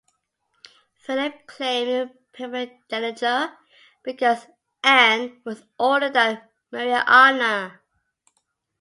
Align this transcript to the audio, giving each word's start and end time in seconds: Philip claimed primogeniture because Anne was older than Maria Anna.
Philip 0.95 1.45
claimed 1.45 2.15
primogeniture 2.33 3.55
because 4.01 4.47
Anne 4.83 5.43
was 5.45 5.63
older 5.77 6.09
than 6.09 6.41
Maria 6.71 7.03
Anna. 7.05 7.81